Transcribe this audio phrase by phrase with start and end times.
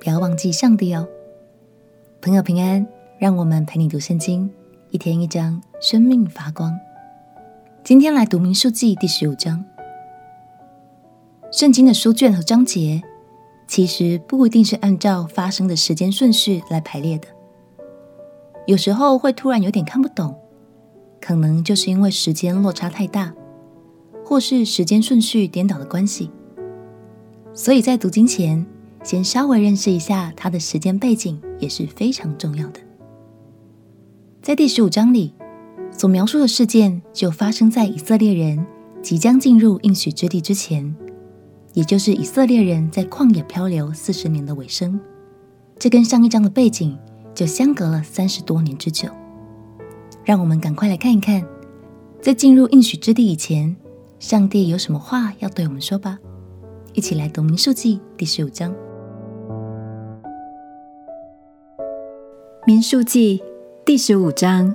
[0.00, 1.06] 不要忘记上帝哦。
[2.22, 2.86] 朋友平安，
[3.18, 4.50] 让我们陪你读圣经，
[4.88, 6.74] 一天一章，生命发光。
[7.84, 9.62] 今天来读民数记第十五章。
[11.52, 13.02] 圣经的书卷和章节，
[13.68, 17.28] 其实不一定是按照发生的时间顺序来排列的，
[18.66, 20.34] 有时候会突然有点看不懂，
[21.20, 23.34] 可能就是因为时间落差太大，
[24.24, 26.30] 或是时间顺序颠倒的关系。
[27.52, 28.64] 所以在读经前，
[29.02, 32.80] 先稍微认识一下它的时间背景也是非常重要的。
[34.42, 35.34] 在第十五章里
[35.90, 38.66] 所描述的事件，就发生在以色列人
[39.02, 40.94] 即将进入应许之地之前，
[41.72, 44.98] 也就是以色列人在旷野漂流四十年的尾声。
[45.78, 46.98] 这跟上一章的背景
[47.34, 49.08] 就相隔了三十多年之久。
[50.24, 51.42] 让我们赶快来看一看，
[52.20, 53.74] 在进入应许之地以前，
[54.18, 56.18] 上帝有什么话要对我们说吧。
[56.92, 58.70] 一起来读《民数记》第十五章。
[62.66, 63.38] 《民数记》
[63.86, 64.74] 第十五章，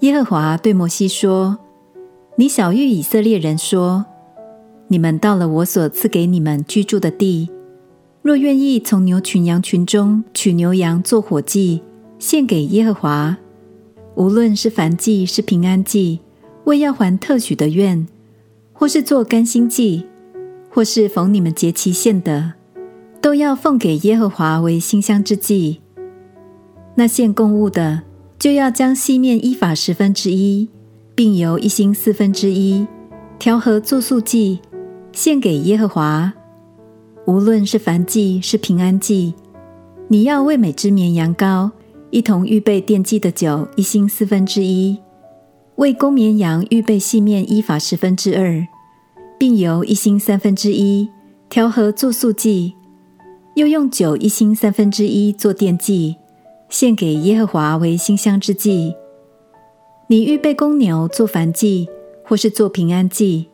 [0.00, 1.58] 耶和华对摩西说
[2.36, 4.06] ：“你晓諭以色列人说，
[4.86, 7.50] 你们到了我所赐给你们居住的地，
[8.22, 11.82] 若愿意从牛群羊群中取牛羊做火祭，
[12.20, 13.36] 献给耶和华，
[14.14, 16.20] 无论是燔祭是平安祭，
[16.64, 18.06] 为要还特许的愿。”
[18.72, 20.06] 或是做甘心祭，
[20.70, 22.52] 或是逢你们节期献的，
[23.20, 25.80] 都要奉给耶和华为馨香之祭。
[26.94, 28.02] 那献供物的，
[28.38, 30.68] 就要将细面依法十分之一，
[31.14, 32.86] 并由一欣四分之一，
[33.38, 34.60] 调和作素祭，
[35.12, 36.32] 献给耶和华。
[37.26, 39.34] 无论是燔祭是平安祭，
[40.08, 41.70] 你要为每只绵羊羔
[42.10, 44.98] 一同预备奠祭的酒一星四分之一。
[45.76, 48.66] 为公绵羊预备细面依法十分之二，
[49.38, 51.08] 并由一欣三分之一，
[51.48, 52.74] 调和作素祭；
[53.58, 56.14] 又用酒一星三分之一做奠祭，
[56.68, 58.94] 献给耶和华为馨香之祭。
[60.06, 61.88] 你预备公牛做燔祭，
[62.24, 63.48] 或是做平安祭，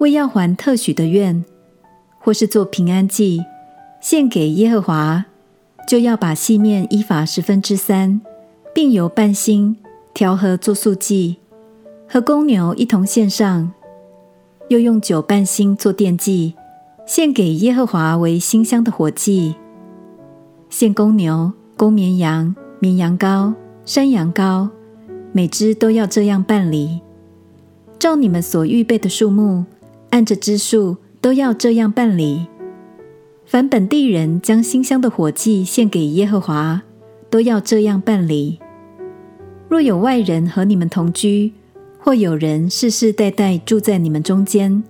[0.00, 1.42] 为要还特许的愿，
[2.18, 3.42] 或是做平安祭，
[4.02, 5.24] 献给耶和华，
[5.88, 8.20] 就要把细面依法十分之三，
[8.74, 9.78] 并油半星，
[10.12, 11.38] 调和作素祭。
[12.06, 13.72] 和公牛一同献上，
[14.68, 16.52] 又用酒半星做奠祭，
[17.08, 19.54] 献给耶和华为馨香的火祭。
[20.68, 23.54] 献公牛、公绵羊、绵羊羔、
[23.86, 24.68] 山羊羔，
[25.32, 27.00] 每只都要这样办理。
[27.98, 29.64] 照你们所预备的数目，
[30.10, 32.46] 按着只数都要这样办理。
[33.46, 36.82] 凡本地人将馨香的火祭献给耶和华，
[37.30, 38.58] 都要这样办理。
[39.70, 41.54] 若有外人和你们同居，
[41.98, 44.84] 或有人世世代代住在你们中间，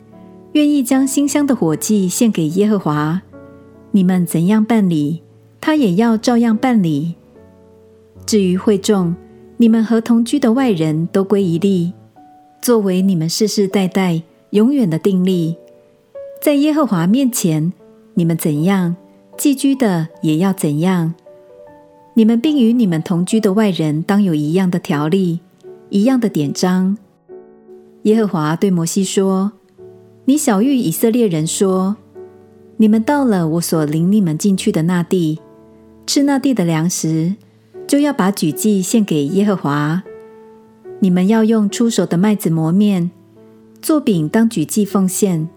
[0.53, 3.23] 愿意将馨香的火祭献给耶和华，
[3.93, 5.23] 你们怎样办理，
[5.61, 7.15] 他也要照样办理。
[8.27, 9.15] 至于会众，
[9.57, 11.93] 你们和同居的外人都归一例，
[12.61, 15.57] 作为你们世世代代永远的定例。
[16.41, 17.73] 在耶和华面前，
[18.15, 18.97] 你们怎样，
[19.37, 21.15] 寄居的也要怎样。
[22.15, 25.41] 你们并与你们同居的外人当有一样的条例，
[25.91, 26.97] 一样的典章。
[28.03, 29.53] 耶和华对摩西说
[30.29, 31.97] ：“你晓諭以色列人说，
[32.77, 35.41] 你们到了我所领你们进去的那地，
[36.07, 37.35] 吃那地的粮食，
[37.87, 40.03] 就要把举祭献给耶和华。
[40.99, 43.11] 你们要用初熟的麦子磨面，
[43.81, 45.49] 做饼当举祭奉献。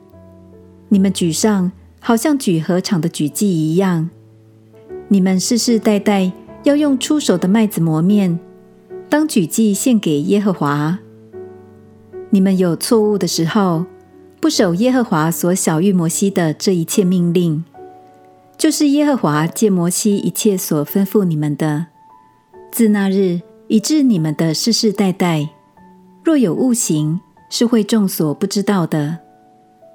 [0.87, 4.09] 你们举上，好像举禾场的举祭一样。
[5.09, 6.31] 你们世世代代
[6.63, 8.39] 要用初熟的麦子磨面，
[9.09, 10.99] 当举祭献给耶和华。”
[12.31, 13.83] 你们有错误的时候，
[14.41, 17.63] 不守耶和华所晓諭摩西的这一切命令，
[18.57, 21.85] 就是耶和华借摩西一切所吩咐你们的，
[22.71, 25.47] 自那日以至你们的世世代代，
[26.23, 27.21] 若有误行，
[27.51, 29.19] 是会众所不知道的。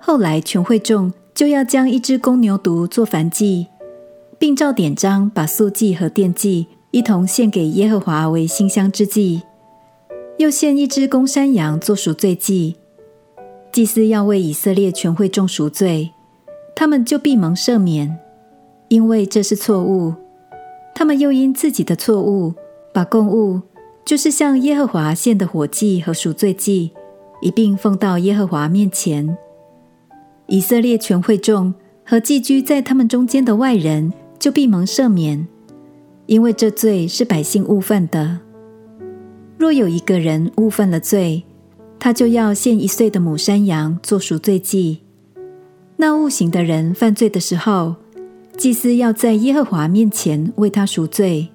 [0.00, 3.66] 后来全会众就要将一只公牛犊做燔祭，
[4.38, 9.42] 并照典章把素祭和奠祭一同献给耶和华为馨香之祭。
[10.38, 12.76] 又献一只公山羊做赎罪祭，
[13.76, 16.10] 祭司要为以色列全会众赎罪，
[16.74, 18.18] 他们就必蒙赦免，
[18.88, 20.14] 因为这是错误。
[20.94, 22.54] 他们又因自己的错误，
[22.94, 23.60] 把供物，
[24.02, 26.92] 就是向耶和华献的火祭和赎罪祭，
[27.42, 29.36] 一并奉到耶和华面前。
[30.46, 35.46] 以色列全会众和寄居在他们中间的外人，就必蒙赦免，
[36.24, 38.38] 因为这罪是百姓误犯的。
[39.58, 41.44] 若有一个人误犯了罪，
[42.06, 45.00] 他就要献一岁的母山羊做赎罪祭。
[45.96, 47.96] 那误行的人犯罪的时候，
[48.56, 51.48] 祭司要在耶和华面前为他赎罪，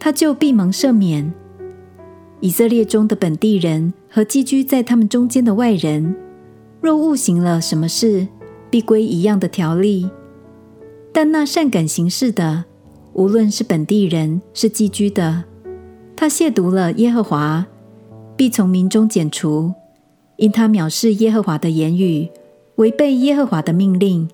[0.00, 1.32] 他就必蒙赦免。
[2.40, 6.16] 以色列中的本地人和寄居在他们中间的外人，
[6.80, 8.26] 若误行了什么事，
[8.70, 10.10] 必归一样的条例。
[11.12, 12.64] 但那善感行事的，
[13.12, 15.44] 无论是本地人是寄居的，
[16.16, 17.64] 他亵渎了耶和华，
[18.34, 19.72] 必从民中剪除，
[20.36, 22.28] 因他藐视耶和华的言语，
[22.76, 24.28] 违背耶和华的命令。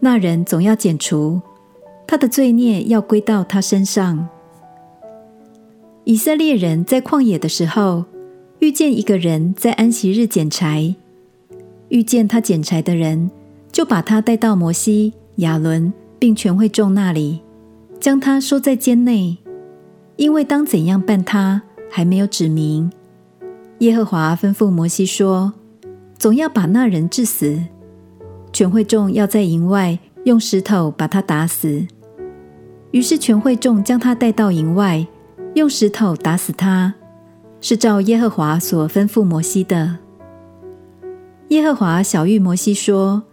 [0.00, 1.40] 那人总要剪除，
[2.06, 4.28] 他的罪孽要归到他身上。
[6.04, 8.04] 以色列人在旷野的时候，
[8.60, 10.94] 遇见一个人在安息日捡柴，
[11.88, 13.30] 遇见他捡柴的人，
[13.72, 17.40] 就把他带到摩西、亚伦并全会众那里，
[17.98, 19.36] 将他收在监内，
[20.16, 22.90] 因为当怎样办他，还没有指明。
[23.80, 25.52] 耶和华吩咐摩西说
[26.18, 27.62] ：“总要把那人治死。”
[28.52, 31.86] 全会众要在营外用石头把他打死。
[32.92, 35.06] 于是全会众将他带到营外，
[35.54, 36.94] 用石头打死他，
[37.60, 39.98] 是照耶和华所吩咐摩西的。
[41.48, 43.24] 耶和华晓諭摩西说：“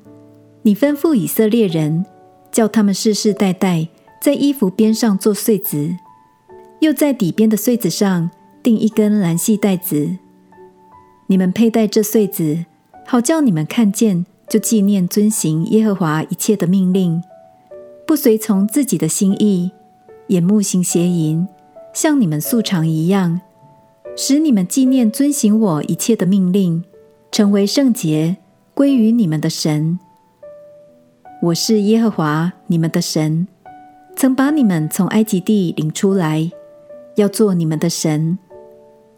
[0.64, 2.06] 你吩咐以色列人，
[2.52, 3.88] 叫他们世世代代
[4.22, 5.96] 在衣服边上做穗子，
[6.82, 8.30] 又在底边的穗子上
[8.62, 10.18] 钉一根蓝细带子。
[11.34, 12.64] 你们佩戴这穗子，
[13.08, 17.24] 好叫你们看见。”就纪念遵行耶和华一切的命令，
[18.06, 19.72] 不随从自己的心意，
[20.28, 21.48] 眼目行邪淫，
[21.92, 23.42] 像你们素常一样，
[24.16, 26.84] 使你们纪念遵行我一切的命令，
[27.32, 28.38] 成为圣洁，
[28.76, 29.98] 归于你们的神。
[31.42, 33.48] 我是耶和华你们的神，
[34.16, 36.52] 曾把你们从埃及地领出来，
[37.16, 38.38] 要做你们的神。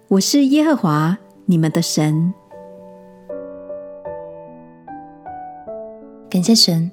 [0.07, 1.17] 我是耶和华
[1.47, 2.33] 你们的神。
[6.27, 6.91] 感谢神，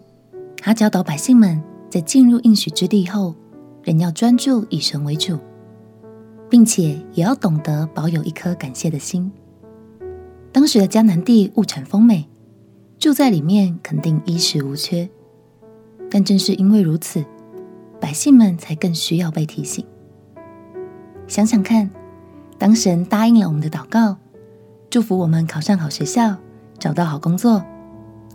[0.59, 3.35] 他教导百姓们在进入应许之地后，
[3.83, 5.39] 仍要专注以神为主，
[6.51, 9.33] 并且也要懂得保有一颗感谢的心。
[10.53, 12.29] 当时的迦南地物产丰美，
[12.99, 15.09] 住在里面肯定衣食无缺。
[16.11, 17.25] 但正是因为如此，
[17.99, 19.83] 百姓们才更需要被提醒。
[21.27, 21.91] 想想看，
[22.59, 24.19] 当神答应了我们的祷告，
[24.93, 26.37] 祝福我们考上好学校，
[26.79, 27.65] 找到好工作。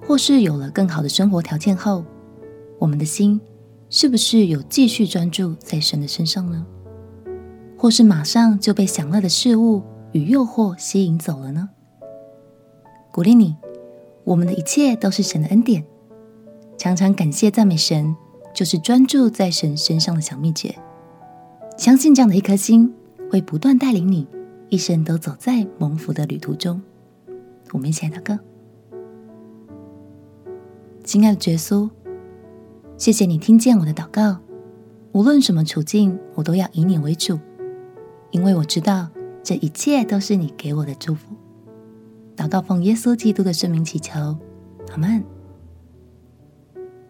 [0.07, 2.03] 或是有了更好的生活条件后，
[2.79, 3.39] 我们的心
[3.91, 6.65] 是不是有继续专注在神的身上呢？
[7.77, 9.83] 或是马上就被享乐的事物
[10.13, 11.69] 与诱惑吸引走了呢？
[13.11, 13.55] 鼓励你，
[14.23, 15.85] 我们的一切都是神的恩典，
[16.75, 18.15] 常常感谢赞美神，
[18.51, 20.73] 就是专注在神身上的小秘诀。
[21.77, 22.91] 相信这样的一颗心，
[23.29, 24.27] 会不断带领你
[24.69, 26.81] 一生都走在蒙福的旅途中。
[27.71, 28.37] 我们一起来祷告。
[31.03, 31.89] 亲爱的耶稣，
[32.97, 34.39] 谢谢你听见我的祷告。
[35.13, 37.39] 无论什么处境，我都要以你为主，
[38.31, 39.09] 因为我知道
[39.41, 41.33] 这一切都是你给我的祝福。
[42.35, 44.37] 祷告奉耶稣基督的圣名祈求，
[44.91, 45.23] 阿门。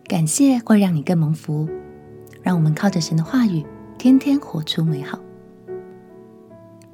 [0.06, 1.68] 感谢会让你更蒙福，
[2.42, 3.65] 让我们靠着神的话语，
[3.98, 5.19] 天天活出美好。